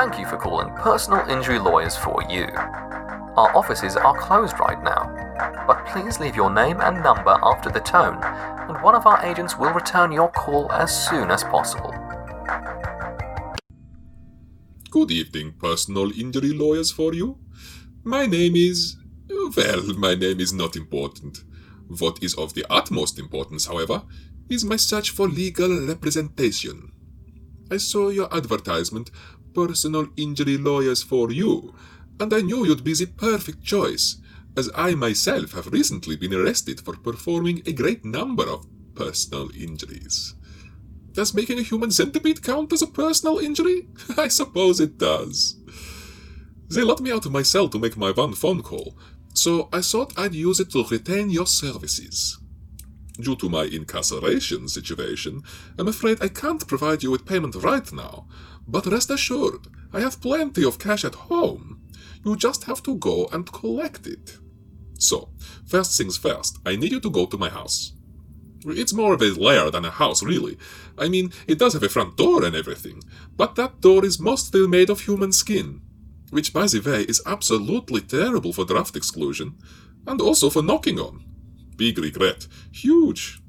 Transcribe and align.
Thank 0.00 0.18
you 0.18 0.24
for 0.24 0.38
calling 0.38 0.72
Personal 0.76 1.28
Injury 1.28 1.58
Lawyers 1.58 1.94
for 1.94 2.22
You. 2.30 2.46
Our 3.36 3.54
offices 3.54 3.96
are 3.96 4.16
closed 4.16 4.58
right 4.58 4.82
now, 4.82 5.12
but 5.66 5.84
please 5.84 6.18
leave 6.18 6.34
your 6.34 6.48
name 6.50 6.80
and 6.80 7.02
number 7.02 7.38
after 7.42 7.70
the 7.70 7.80
tone, 7.80 8.18
and 8.22 8.82
one 8.82 8.94
of 8.94 9.04
our 9.04 9.22
agents 9.22 9.58
will 9.58 9.74
return 9.74 10.10
your 10.10 10.30
call 10.30 10.72
as 10.72 10.90
soon 11.06 11.30
as 11.30 11.44
possible. 11.44 11.94
Good 14.88 15.10
evening, 15.10 15.52
personal 15.60 16.18
injury 16.18 16.54
lawyers 16.54 16.90
for 16.90 17.12
you. 17.12 17.38
My 18.02 18.24
name 18.24 18.56
is. 18.56 18.96
Well, 19.54 19.82
my 19.98 20.14
name 20.14 20.40
is 20.40 20.54
not 20.54 20.76
important. 20.76 21.44
What 21.98 22.22
is 22.22 22.32
of 22.36 22.54
the 22.54 22.64
utmost 22.70 23.18
importance, 23.18 23.66
however, 23.66 24.04
is 24.48 24.64
my 24.64 24.76
search 24.76 25.10
for 25.10 25.28
legal 25.28 25.86
representation. 25.86 26.92
I 27.72 27.76
saw 27.76 28.08
your 28.08 28.34
advertisement, 28.34 29.12
Personal 29.54 30.08
Injury 30.16 30.56
Lawyers 30.56 31.02
for 31.02 31.30
You, 31.30 31.74
and 32.18 32.32
I 32.32 32.40
knew 32.40 32.64
you'd 32.64 32.84
be 32.84 32.94
the 32.94 33.06
perfect 33.06 33.62
choice, 33.62 34.18
as 34.56 34.70
I 34.74 34.94
myself 34.94 35.52
have 35.52 35.72
recently 35.72 36.16
been 36.16 36.34
arrested 36.34 36.80
for 36.80 36.96
performing 36.96 37.62
a 37.66 37.72
great 37.72 38.04
number 38.04 38.48
of 38.48 38.66
personal 38.94 39.50
injuries. 39.56 40.34
Does 41.12 41.34
making 41.34 41.58
a 41.58 41.62
human 41.62 41.90
centipede 41.90 42.42
count 42.42 42.72
as 42.72 42.82
a 42.82 42.86
personal 42.86 43.38
injury? 43.38 43.88
I 44.16 44.28
suppose 44.28 44.80
it 44.80 44.98
does. 44.98 45.56
They 46.68 46.82
let 46.82 47.00
me 47.00 47.10
out 47.10 47.26
of 47.26 47.32
my 47.32 47.42
cell 47.42 47.68
to 47.68 47.78
make 47.78 47.96
my 47.96 48.12
one 48.12 48.34
phone 48.34 48.62
call, 48.62 48.96
so 49.34 49.68
I 49.72 49.80
thought 49.80 50.18
I'd 50.18 50.34
use 50.34 50.60
it 50.60 50.70
to 50.70 50.84
retain 50.84 51.30
your 51.30 51.46
services. 51.46 52.38
Due 53.18 53.36
to 53.36 53.48
my 53.48 53.64
incarceration 53.64 54.68
situation, 54.68 55.42
I'm 55.78 55.88
afraid 55.88 56.22
I 56.22 56.28
can't 56.28 56.66
provide 56.66 57.02
you 57.02 57.10
with 57.10 57.26
payment 57.26 57.56
right 57.56 57.92
now, 57.92 58.26
but 58.70 58.86
rest 58.86 59.10
assured, 59.10 59.66
I 59.92 60.00
have 60.00 60.20
plenty 60.20 60.64
of 60.64 60.78
cash 60.78 61.04
at 61.04 61.14
home. 61.14 61.82
You 62.24 62.36
just 62.36 62.64
have 62.64 62.82
to 62.84 62.96
go 62.96 63.28
and 63.32 63.50
collect 63.52 64.06
it. 64.06 64.38
So, 64.98 65.30
first 65.66 65.96
things 65.96 66.16
first, 66.16 66.58
I 66.64 66.76
need 66.76 66.92
you 66.92 67.00
to 67.00 67.10
go 67.10 67.26
to 67.26 67.38
my 67.38 67.48
house. 67.48 67.92
It's 68.66 68.92
more 68.92 69.14
of 69.14 69.22
a 69.22 69.30
lair 69.30 69.70
than 69.70 69.86
a 69.86 69.90
house, 69.90 70.22
really. 70.22 70.58
I 70.98 71.08
mean, 71.08 71.32
it 71.46 71.58
does 71.58 71.72
have 71.72 71.82
a 71.82 71.88
front 71.88 72.16
door 72.16 72.44
and 72.44 72.54
everything, 72.54 73.02
but 73.36 73.54
that 73.56 73.80
door 73.80 74.04
is 74.04 74.20
mostly 74.20 74.66
made 74.66 74.90
of 74.90 75.00
human 75.00 75.32
skin, 75.32 75.80
which, 76.30 76.52
by 76.52 76.66
the 76.66 76.80
way, 76.80 77.02
is 77.04 77.22
absolutely 77.24 78.02
terrible 78.02 78.52
for 78.52 78.66
draft 78.66 78.96
exclusion, 78.96 79.56
and 80.06 80.20
also 80.20 80.50
for 80.50 80.62
knocking 80.62 81.00
on. 81.00 81.24
Big 81.76 81.98
regret. 81.98 82.46
Huge. 82.70 83.40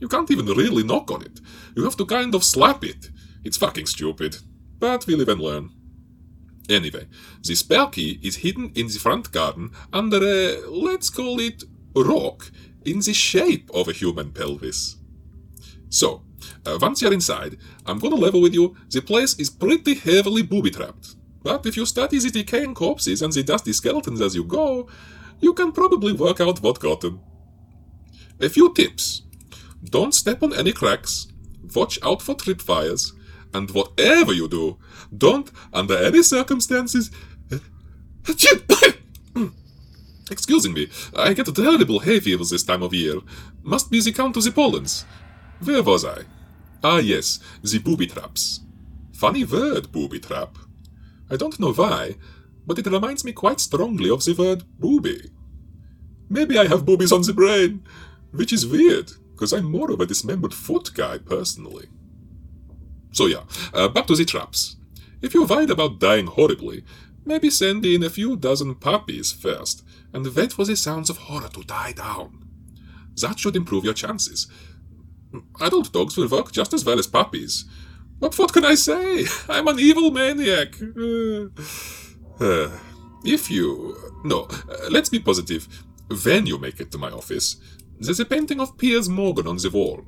You 0.00 0.08
can't 0.08 0.30
even 0.30 0.46
really 0.46 0.82
knock 0.82 1.10
on 1.10 1.22
it. 1.22 1.40
You 1.76 1.84
have 1.84 1.96
to 1.98 2.06
kind 2.06 2.34
of 2.34 2.42
slap 2.42 2.82
it. 2.82 3.10
It's 3.44 3.58
fucking 3.58 3.86
stupid. 3.86 4.38
But 4.78 5.06
we 5.06 5.16
live 5.16 5.28
and 5.28 5.40
learn. 5.40 5.70
Anyway, 6.68 7.06
the 7.42 7.54
spare 7.54 7.86
key 7.86 8.18
is 8.22 8.36
hidden 8.36 8.72
in 8.74 8.88
the 8.88 8.98
front 8.98 9.30
garden 9.32 9.70
under 9.92 10.18
a, 10.22 10.60
let's 10.68 11.10
call 11.10 11.38
it, 11.40 11.64
rock 11.94 12.50
in 12.84 13.00
the 13.00 13.12
shape 13.12 13.70
of 13.72 13.88
a 13.88 13.92
human 13.92 14.32
pelvis. 14.32 14.96
So, 15.88 16.22
uh, 16.64 16.78
once 16.80 17.00
you're 17.00 17.12
inside, 17.12 17.56
I'm 17.86 17.98
gonna 17.98 18.16
level 18.16 18.40
with 18.40 18.54
you, 18.54 18.76
the 18.90 19.00
place 19.00 19.38
is 19.38 19.48
pretty 19.48 19.94
heavily 19.94 20.42
booby 20.42 20.70
trapped. 20.70 21.14
But 21.42 21.64
if 21.66 21.76
you 21.76 21.86
study 21.86 22.18
the 22.18 22.30
decaying 22.30 22.74
corpses 22.74 23.22
and 23.22 23.32
the 23.32 23.42
dusty 23.44 23.72
skeletons 23.72 24.20
as 24.20 24.34
you 24.34 24.44
go, 24.44 24.88
you 25.40 25.54
can 25.54 25.70
probably 25.70 26.12
work 26.12 26.40
out 26.40 26.60
what 26.60 26.80
got 26.80 27.00
them. 27.00 27.20
A 28.40 28.48
few 28.48 28.74
tips. 28.74 29.22
Don't 29.84 30.14
step 30.14 30.42
on 30.42 30.52
any 30.52 30.72
cracks, 30.72 31.28
watch 31.74 31.98
out 32.02 32.22
for 32.22 32.34
tripwires, 32.34 33.12
and 33.52 33.70
whatever 33.70 34.32
you 34.32 34.48
do, 34.48 34.78
don't, 35.16 35.50
under 35.72 35.96
any 35.96 36.22
circumstances. 36.22 37.10
Excusing 40.30 40.72
me, 40.72 40.88
I 41.14 41.32
get 41.34 41.54
terrible 41.54 42.00
hay 42.00 42.20
fevers 42.20 42.50
this 42.50 42.64
time 42.64 42.82
of 42.82 42.92
year. 42.92 43.20
Must 43.62 43.90
be 43.90 44.00
the 44.00 44.12
count 44.12 44.36
of 44.36 44.44
the 44.44 44.50
pollens. 44.50 45.04
Where 45.62 45.82
was 45.82 46.04
I? 46.04 46.24
Ah, 46.82 46.98
yes, 46.98 47.38
the 47.62 47.78
booby 47.78 48.06
traps. 48.06 48.60
Funny 49.12 49.44
word, 49.44 49.92
booby 49.92 50.20
trap. 50.20 50.58
I 51.30 51.36
don't 51.36 51.58
know 51.58 51.72
why, 51.72 52.16
but 52.66 52.78
it 52.78 52.86
reminds 52.86 53.24
me 53.24 53.32
quite 53.32 53.60
strongly 53.60 54.10
of 54.10 54.24
the 54.24 54.34
word 54.34 54.64
booby. 54.78 55.30
Maybe 56.28 56.58
I 56.58 56.66
have 56.66 56.84
boobies 56.84 57.12
on 57.12 57.22
the 57.22 57.32
brain, 57.32 57.82
which 58.32 58.52
is 58.52 58.66
weird, 58.66 59.12
because 59.32 59.52
I'm 59.52 59.70
more 59.70 59.92
of 59.92 60.00
a 60.00 60.06
dismembered 60.06 60.52
foot 60.52 60.90
guy 60.94 61.18
personally. 61.18 61.86
So 63.12 63.26
yeah, 63.26 63.42
uh, 63.72 63.88
back 63.88 64.06
to 64.06 64.16
the 64.16 64.24
traps. 64.24 64.76
If 65.22 65.34
you're 65.34 65.46
worried 65.46 65.70
about 65.70 65.98
dying 65.98 66.26
horribly, 66.26 66.84
maybe 67.24 67.50
send 67.50 67.86
in 67.86 68.02
a 68.02 68.10
few 68.10 68.36
dozen 68.36 68.74
puppies 68.74 69.32
first, 69.32 69.84
and 70.12 70.26
wait 70.34 70.52
for 70.52 70.64
the 70.64 70.76
sounds 70.76 71.10
of 71.10 71.18
horror 71.18 71.48
to 71.48 71.62
die 71.62 71.92
down. 71.92 72.46
That 73.20 73.38
should 73.38 73.56
improve 73.56 73.84
your 73.84 73.94
chances. 73.94 74.46
Adult 75.60 75.92
dogs 75.92 76.16
will 76.16 76.28
work 76.28 76.52
just 76.52 76.72
as 76.72 76.84
well 76.84 76.98
as 76.98 77.06
puppies. 77.06 77.64
But 78.18 78.38
what 78.38 78.52
can 78.52 78.64
I 78.64 78.74
say? 78.74 79.26
I'm 79.48 79.68
an 79.68 79.78
evil 79.78 80.10
maniac. 80.10 80.76
If 83.24 83.50
you. 83.50 83.96
No, 84.24 84.44
uh, 84.44 84.88
let's 84.88 85.08
be 85.08 85.18
positive. 85.18 85.66
When 86.24 86.46
you 86.46 86.58
make 86.58 86.80
it 86.80 86.92
to 86.92 86.98
my 86.98 87.10
office, 87.10 87.56
there's 87.98 88.20
a 88.20 88.24
painting 88.24 88.60
of 88.60 88.78
Piers 88.78 89.08
Morgan 89.08 89.48
on 89.48 89.56
the 89.56 89.70
wall. 89.70 90.04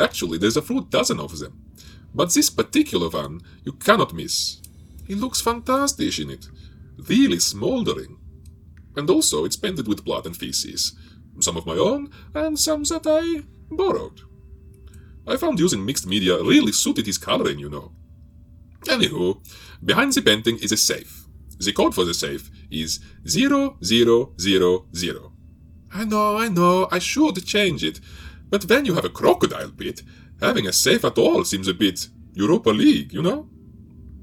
Actually, 0.00 0.38
there's 0.38 0.56
a 0.56 0.62
full 0.62 0.82
dozen 0.82 1.18
of 1.18 1.36
them. 1.38 1.60
But 2.16 2.32
this 2.32 2.48
particular 2.48 3.10
one 3.10 3.42
you 3.62 3.72
cannot 3.72 4.14
miss. 4.14 4.62
He 5.06 5.14
looks 5.14 5.42
fantastic 5.42 6.18
in 6.18 6.30
it, 6.30 6.48
really 7.08 7.38
smoldering. 7.38 8.16
And 8.96 9.08
also, 9.10 9.44
it's 9.44 9.56
painted 9.56 9.86
with 9.86 10.04
blood 10.04 10.24
and 10.24 10.34
feces, 10.34 10.98
some 11.40 11.58
of 11.58 11.66
my 11.66 11.74
own, 11.74 12.10
and 12.34 12.58
some 12.58 12.84
that 12.84 13.06
I 13.06 13.42
borrowed. 13.70 14.22
I 15.28 15.36
found 15.36 15.60
using 15.60 15.84
mixed 15.84 16.06
media 16.06 16.42
really 16.42 16.72
suited 16.72 17.04
his 17.04 17.18
coloring, 17.18 17.58
you 17.58 17.68
know. 17.68 17.92
Anywho, 18.84 19.44
behind 19.84 20.14
the 20.14 20.22
painting 20.22 20.58
is 20.58 20.72
a 20.72 20.76
safe. 20.78 21.26
The 21.58 21.72
code 21.72 21.94
for 21.94 22.04
the 22.06 22.14
safe 22.14 22.50
is 22.70 23.00
0000. 23.26 23.76
I 25.92 26.04
know, 26.04 26.36
I 26.38 26.48
know, 26.48 26.88
I 26.90 26.98
should 26.98 27.44
change 27.44 27.84
it, 27.84 28.00
but 28.48 28.64
when 28.64 28.86
you 28.86 28.94
have 28.94 29.04
a 29.04 29.10
crocodile 29.10 29.70
pit, 29.70 30.02
Having 30.40 30.66
a 30.66 30.72
safe 30.72 31.04
at 31.04 31.18
all 31.18 31.44
seems 31.44 31.68
a 31.68 31.74
bit 31.74 32.08
Europa 32.34 32.70
League, 32.70 33.12
you 33.12 33.22
know? 33.22 33.48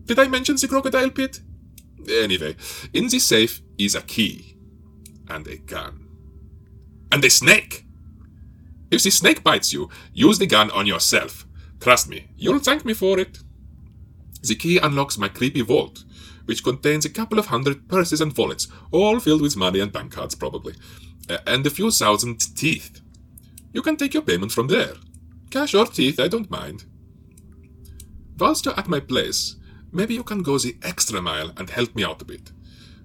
Did 0.06 0.20
I 0.20 0.28
mention 0.28 0.56
the 0.56 0.68
crocodile 0.68 1.10
pit? 1.10 1.42
Anyway, 2.10 2.56
in 2.94 3.08
the 3.08 3.20
safe 3.20 3.62
is 3.78 3.96
a 3.96 4.02
key. 4.02 4.58
And 5.30 5.48
a 5.48 5.58
gun. 5.58 6.08
And 7.12 7.24
a 7.24 7.30
snake! 7.30 7.86
If 8.92 9.04
the 9.04 9.10
snake 9.10 9.44
bites 9.44 9.74
you, 9.74 9.90
use 10.14 10.38
the 10.38 10.46
gun 10.46 10.70
on 10.72 10.86
yourself. 10.86 11.48
Trust 11.80 12.10
me, 12.10 12.28
you'll 12.38 12.60
thank 12.60 12.86
me 12.86 12.94
for 12.94 13.18
it. 13.18 13.40
The 14.44 14.56
key 14.56 14.78
unlocks 14.78 15.18
my 15.18 15.30
creepy 15.30 15.62
vault, 15.62 16.04
which 16.46 16.64
contains 16.64 17.06
a 17.06 17.10
couple 17.10 17.40
of 17.40 17.48
hundred 17.48 17.88
purses 17.88 18.22
and 18.22 18.38
wallets, 18.38 18.68
all 18.92 19.20
filled 19.20 19.42
with 19.42 19.58
money 19.58 19.80
and 19.80 19.92
bank 19.92 20.12
cards, 20.12 20.36
probably, 20.36 20.76
and 21.48 21.66
a 21.66 21.70
few 21.70 21.90
thousand 21.90 22.40
teeth. 22.56 23.02
You 23.72 23.82
can 23.82 23.96
take 23.96 24.14
your 24.14 24.24
payment 24.24 24.52
from 24.52 24.68
there. 24.68 24.94
Cash 25.54 25.76
or 25.76 25.86
teeth, 25.86 26.20
I 26.20 26.28
don't 26.28 26.50
mind. 26.50 26.86
Whilst 28.40 28.66
you're 28.66 28.80
at 28.80 28.88
my 28.88 29.00
place, 29.00 29.56
maybe 29.92 30.16
you 30.16 30.24
can 30.24 30.42
go 30.42 30.58
the 30.58 30.76
extra 30.82 31.22
mile 31.22 31.52
and 31.56 31.70
help 31.70 31.96
me 31.96 32.04
out 32.04 32.24
a 32.24 32.26
bit. 32.26 32.52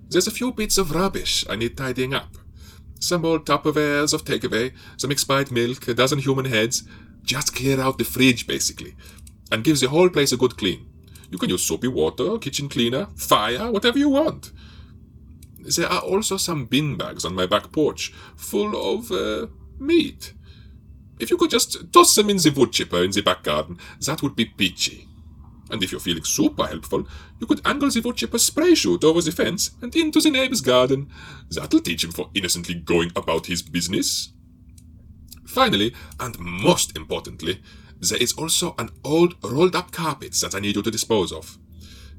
There's 0.08 0.26
a 0.26 0.30
few 0.30 0.52
bits 0.52 0.78
of 0.78 0.92
rubbish 0.92 1.44
I 1.50 1.56
need 1.56 1.76
tidying 1.76 2.14
up. 2.14 2.38
Some 3.00 3.26
old 3.26 3.44
Tupperwares 3.44 4.14
of 4.14 4.24
takeaway, 4.24 4.72
some 4.96 5.10
expired 5.10 5.52
milk, 5.52 5.88
a 5.88 5.92
dozen 5.92 6.20
human 6.20 6.46
heads. 6.46 6.84
Just 7.22 7.54
clear 7.54 7.78
out 7.82 7.98
the 7.98 8.04
fridge, 8.04 8.46
basically, 8.46 8.96
and 9.52 9.62
give 9.62 9.78
the 9.78 9.90
whole 9.90 10.08
place 10.08 10.32
a 10.32 10.38
good 10.38 10.56
clean. 10.56 10.88
You 11.30 11.36
can 11.36 11.50
use 11.50 11.66
soapy 11.66 11.88
water, 11.88 12.38
kitchen 12.38 12.70
cleaner, 12.70 13.08
fire, 13.14 13.70
whatever 13.70 13.98
you 13.98 14.08
want. 14.08 14.52
There 15.58 15.86
are 15.86 16.00
also 16.00 16.38
some 16.38 16.64
bin 16.64 16.96
bags 16.96 17.26
on 17.26 17.34
my 17.34 17.44
back 17.44 17.72
porch, 17.72 18.10
full 18.36 18.96
of 18.96 19.12
uh, 19.12 19.48
meat. 19.78 20.32
If 21.18 21.30
you 21.30 21.36
could 21.36 21.50
just 21.50 21.92
toss 21.92 22.14
them 22.14 22.30
in 22.30 22.36
the 22.36 22.50
wood 22.50 22.72
chipper 22.72 23.02
in 23.02 23.10
the 23.10 23.22
back 23.22 23.42
garden, 23.42 23.78
that 24.06 24.22
would 24.22 24.36
be 24.36 24.44
peachy. 24.44 25.08
And 25.70 25.82
if 25.82 25.92
you're 25.92 26.00
feeling 26.00 26.24
super 26.24 26.66
helpful, 26.66 27.06
you 27.40 27.46
could 27.46 27.60
angle 27.66 27.90
the 27.90 28.00
wood 28.00 28.16
chipper 28.16 28.38
spray 28.38 28.74
chute 28.74 29.04
over 29.04 29.20
the 29.20 29.32
fence 29.32 29.72
and 29.82 29.94
into 29.94 30.20
the 30.20 30.30
neighbor's 30.30 30.60
garden. 30.60 31.10
That'll 31.50 31.80
teach 31.80 32.04
him 32.04 32.12
for 32.12 32.30
innocently 32.34 32.74
going 32.74 33.12
about 33.16 33.46
his 33.46 33.62
business. 33.62 34.32
Finally, 35.46 35.94
and 36.20 36.38
most 36.38 36.96
importantly, 36.96 37.60
there 38.00 38.18
is 38.18 38.32
also 38.34 38.74
an 38.78 38.90
old 39.04 39.34
rolled 39.42 39.74
up 39.74 39.90
carpet 39.90 40.32
that 40.40 40.54
I 40.54 40.60
need 40.60 40.76
you 40.76 40.82
to 40.82 40.90
dispose 40.90 41.32
of. 41.32 41.58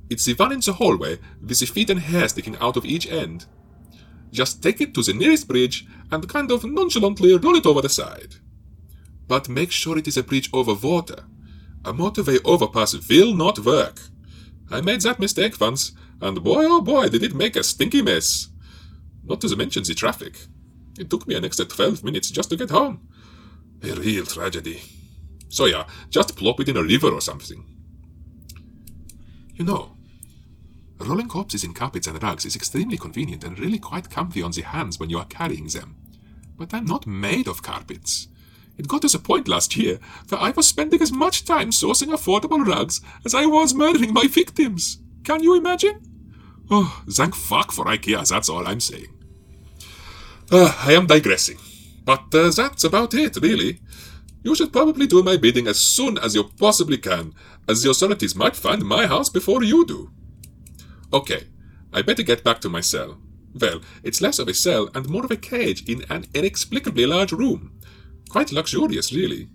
It's 0.09 0.25
the 0.25 0.33
one 0.33 0.51
in 0.51 0.59
the 0.59 0.73
hallway 0.73 1.19
with 1.41 1.59
the 1.59 1.65
feet 1.65 1.89
and 1.89 1.99
hair 1.99 2.27
sticking 2.27 2.57
out 2.57 2.77
of 2.77 2.85
each 2.85 3.07
end. 3.07 3.45
Just 4.31 4.61
take 4.61 4.81
it 4.81 4.93
to 4.93 5.03
the 5.03 5.13
nearest 5.13 5.47
bridge 5.47 5.87
and 6.11 6.27
kind 6.27 6.51
of 6.51 6.65
nonchalantly 6.65 7.35
roll 7.37 7.55
it 7.55 7.65
over 7.65 7.81
the 7.81 7.89
side 7.89 8.35
but 9.29 9.47
make 9.47 9.71
sure 9.71 9.97
it 9.97 10.07
is 10.07 10.17
a 10.17 10.23
bridge 10.23 10.49
over 10.51 10.73
water. 10.73 11.23
A 11.85 11.93
motorway 11.93 12.39
overpass 12.43 12.95
will 13.07 13.35
not 13.35 13.59
work. 13.59 14.01
I 14.71 14.81
made 14.81 15.01
that 15.01 15.19
mistake 15.19 15.61
once, 15.61 15.93
and 16.19 16.43
boy 16.43 16.65
oh 16.65 16.81
boy 16.81 17.07
did 17.09 17.23
it 17.23 17.35
make 17.35 17.55
a 17.55 17.63
stinky 17.63 18.01
mess. 18.01 18.49
Not 19.23 19.39
to 19.41 19.55
mention 19.55 19.83
the 19.83 19.93
traffic. 19.93 20.35
It 20.97 21.09
took 21.11 21.27
me 21.27 21.35
an 21.35 21.45
extra 21.45 21.65
12 21.65 22.03
minutes 22.03 22.31
just 22.31 22.49
to 22.49 22.57
get 22.57 22.71
home. 22.71 23.07
A 23.83 23.93
real 23.93 24.25
tragedy. 24.25 24.81
So 25.47 25.65
yeah, 25.65 25.85
just 26.09 26.35
plop 26.35 26.59
it 26.59 26.69
in 26.69 26.77
a 26.77 26.83
river 26.83 27.09
or 27.09 27.21
something. 27.21 27.63
You 29.53 29.63
know, 29.63 29.95
rolling 30.99 31.27
corpses 31.27 31.63
in 31.63 31.73
carpets 31.73 32.07
and 32.07 32.21
rugs 32.21 32.45
is 32.45 32.55
extremely 32.55 32.97
convenient 32.97 33.43
and 33.43 33.59
really 33.59 33.79
quite 33.79 34.09
comfy 34.09 34.41
on 34.41 34.51
the 34.51 34.63
hands 34.63 34.99
when 34.99 35.11
you 35.11 35.19
are 35.19 35.25
carrying 35.25 35.67
them. 35.67 35.97
But 36.57 36.73
I'm 36.73 36.85
not 36.85 37.05
made 37.05 37.47
of 37.47 37.61
carpets. 37.61 38.27
It 38.79 38.87
got 38.87 39.01
to 39.01 39.09
the 39.09 39.19
point 39.19 39.49
last 39.49 39.75
year 39.75 39.99
that 40.27 40.39
I 40.39 40.51
was 40.51 40.65
spending 40.65 41.01
as 41.01 41.11
much 41.11 41.43
time 41.43 41.71
sourcing 41.71 42.13
affordable 42.13 42.65
rugs 42.65 43.01
as 43.25 43.35
I 43.35 43.45
was 43.45 43.73
murdering 43.73 44.13
my 44.13 44.25
victims. 44.25 44.99
Can 45.25 45.43
you 45.43 45.57
imagine? 45.57 46.01
Oh, 46.71 47.03
thank 47.11 47.35
fuck 47.35 47.73
for 47.73 47.85
IKEA, 47.85 48.27
that's 48.29 48.47
all 48.47 48.65
I'm 48.65 48.79
saying. 48.79 49.13
Uh, 50.49 50.73
I 50.79 50.93
am 50.93 51.07
digressing. 51.07 51.57
But 52.05 52.33
uh, 52.33 52.51
that's 52.51 52.85
about 52.85 53.13
it, 53.13 53.35
really. 53.35 53.81
You 54.43 54.55
should 54.55 54.71
probably 54.71 55.07
do 55.07 55.21
my 55.23 55.35
bidding 55.35 55.67
as 55.67 55.79
soon 55.79 56.17
as 56.17 56.33
you 56.33 56.45
possibly 56.45 56.97
can, 56.97 57.33
as 57.67 57.83
the 57.83 57.89
authorities 57.89 58.33
might 58.33 58.55
find 58.55 58.83
my 58.85 59.07
house 59.07 59.29
before 59.29 59.61
you 59.61 59.85
do. 59.85 60.09
Okay, 61.11 61.47
I 61.91 62.01
better 62.01 62.23
get 62.23 62.45
back 62.45 62.61
to 62.61 62.69
my 62.69 62.79
cell. 62.79 63.17
Well, 63.53 63.81
it's 64.03 64.21
less 64.21 64.39
of 64.39 64.47
a 64.47 64.53
cell 64.53 64.89
and 64.95 65.09
more 65.09 65.25
of 65.25 65.31
a 65.31 65.35
cage 65.35 65.83
in 65.89 66.05
an 66.09 66.27
inexplicably 66.33 67.05
large 67.05 67.33
room. 67.33 67.73
Quite 68.29 68.51
luxurious, 68.51 69.11
really. 69.11 69.49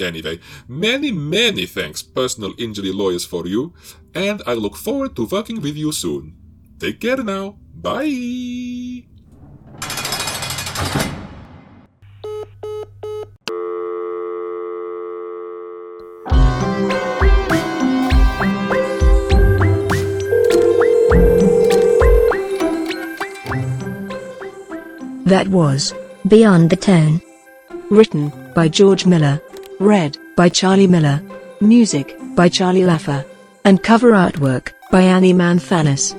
Anyway, 0.00 0.40
many, 0.66 1.12
many 1.12 1.66
thanks, 1.66 2.02
personal 2.02 2.54
injury 2.58 2.90
lawyers, 2.90 3.26
for 3.26 3.46
you, 3.46 3.74
and 4.14 4.42
I 4.46 4.54
look 4.54 4.76
forward 4.76 5.14
to 5.16 5.26
working 5.26 5.60
with 5.60 5.76
you 5.76 5.92
soon. 5.92 6.34
Take 6.78 7.00
care 7.00 7.22
now. 7.22 7.56
Bye. 7.74 9.04
That 25.26 25.48
was 25.48 25.94
Beyond 26.28 26.68
the 26.68 26.76
Tone. 26.76 27.22
Written 27.92 28.32
by 28.54 28.68
George 28.68 29.04
Miller. 29.04 29.38
Read 29.78 30.16
by 30.34 30.48
Charlie 30.48 30.86
Miller. 30.86 31.20
Music 31.60 32.16
by 32.34 32.48
Charlie 32.48 32.86
Laffer. 32.86 33.22
And 33.66 33.82
cover 33.82 34.12
artwork 34.12 34.72
by 34.90 35.02
Annie 35.02 35.34
Manthanis. 35.34 36.14